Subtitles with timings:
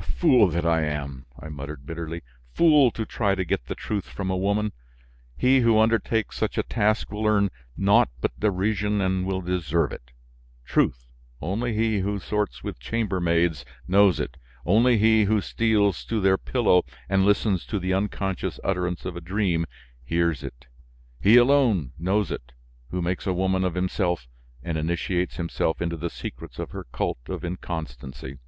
[0.00, 2.22] "Fool that I am!" I muttered bitterly,
[2.54, 4.72] "fool to try to get the truth from a woman!
[5.36, 10.12] He who undertakes such a task will earn naught but derision and will deserve it!
[10.64, 11.06] Truth!
[11.42, 16.38] Only he who sorts with chamber maids knows it, only he who steals to their
[16.38, 19.66] pillow and listens to the unconscious utterance of a dream,
[20.02, 20.66] hears it.
[21.20, 22.52] He alone knows it,
[22.88, 24.28] who makes a woman of himself
[24.62, 28.38] and initiates himself into the secrets of her cult of inconstancy!